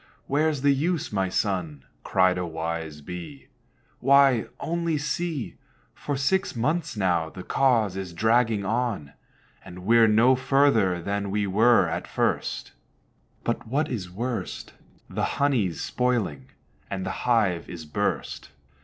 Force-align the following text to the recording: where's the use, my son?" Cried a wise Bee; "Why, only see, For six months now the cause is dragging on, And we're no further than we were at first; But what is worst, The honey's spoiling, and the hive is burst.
where's 0.25 0.61
the 0.63 0.73
use, 0.73 1.11
my 1.13 1.29
son?" 1.29 1.85
Cried 2.03 2.35
a 2.39 2.43
wise 2.47 3.01
Bee; 3.01 3.49
"Why, 3.99 4.47
only 4.59 4.97
see, 4.97 5.57
For 5.93 6.17
six 6.17 6.55
months 6.55 6.97
now 6.97 7.29
the 7.29 7.43
cause 7.43 7.95
is 7.95 8.11
dragging 8.11 8.65
on, 8.65 9.13
And 9.63 9.85
we're 9.85 10.07
no 10.07 10.35
further 10.35 10.99
than 11.03 11.29
we 11.29 11.45
were 11.45 11.87
at 11.87 12.07
first; 12.07 12.71
But 13.43 13.67
what 13.67 13.89
is 13.89 14.09
worst, 14.09 14.73
The 15.07 15.23
honey's 15.37 15.81
spoiling, 15.81 16.47
and 16.89 17.05
the 17.05 17.11
hive 17.29 17.69
is 17.69 17.85
burst. 17.85 18.49